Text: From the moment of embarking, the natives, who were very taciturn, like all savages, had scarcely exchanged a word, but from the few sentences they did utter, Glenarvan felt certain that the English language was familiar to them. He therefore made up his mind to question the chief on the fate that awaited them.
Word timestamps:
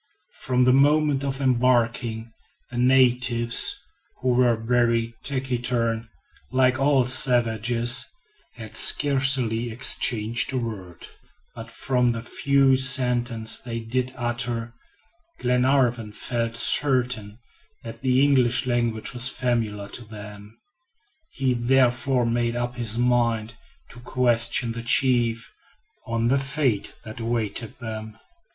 From 0.39 0.63
the 0.63 0.73
moment 0.73 1.23
of 1.23 1.39
embarking, 1.39 2.33
the 2.71 2.77
natives, 2.79 3.75
who 4.19 4.29
were 4.29 4.55
very 4.55 5.13
taciturn, 5.23 6.09
like 6.51 6.79
all 6.79 7.05
savages, 7.05 8.07
had 8.55 8.75
scarcely 8.75 9.69
exchanged 9.71 10.53
a 10.53 10.57
word, 10.57 11.05
but 11.53 11.69
from 11.69 12.13
the 12.13 12.23
few 12.23 12.75
sentences 12.77 13.63
they 13.63 13.79
did 13.79 14.11
utter, 14.17 14.73
Glenarvan 15.37 16.13
felt 16.13 16.55
certain 16.57 17.37
that 17.83 18.01
the 18.01 18.23
English 18.23 18.65
language 18.65 19.13
was 19.13 19.29
familiar 19.29 19.87
to 19.89 20.03
them. 20.03 20.57
He 21.29 21.53
therefore 21.53 22.25
made 22.25 22.55
up 22.55 22.73
his 22.75 22.97
mind 22.97 23.53
to 23.89 23.99
question 23.99 24.71
the 24.71 24.81
chief 24.81 25.53
on 26.07 26.27
the 26.29 26.39
fate 26.39 26.95
that 27.03 27.19
awaited 27.19 27.77
them. 27.77 28.17